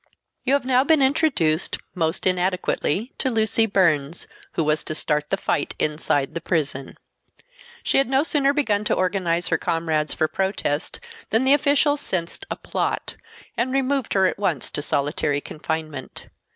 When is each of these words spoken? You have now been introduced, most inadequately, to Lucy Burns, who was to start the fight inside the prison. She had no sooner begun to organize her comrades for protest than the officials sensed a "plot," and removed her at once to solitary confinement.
You 0.43 0.53
have 0.53 0.65
now 0.65 0.83
been 0.83 1.03
introduced, 1.03 1.77
most 1.93 2.25
inadequately, 2.25 3.13
to 3.19 3.29
Lucy 3.29 3.67
Burns, 3.67 4.25
who 4.53 4.63
was 4.63 4.83
to 4.85 4.95
start 4.95 5.29
the 5.29 5.37
fight 5.37 5.75
inside 5.77 6.33
the 6.33 6.41
prison. 6.41 6.97
She 7.83 7.99
had 7.99 8.07
no 8.09 8.23
sooner 8.23 8.51
begun 8.51 8.83
to 8.85 8.95
organize 8.95 9.49
her 9.49 9.59
comrades 9.59 10.15
for 10.15 10.27
protest 10.27 10.99
than 11.29 11.43
the 11.43 11.53
officials 11.53 12.01
sensed 12.01 12.47
a 12.49 12.55
"plot," 12.55 13.15
and 13.55 13.71
removed 13.71 14.13
her 14.15 14.25
at 14.25 14.39
once 14.39 14.71
to 14.71 14.81
solitary 14.81 15.39
confinement. 15.39 16.29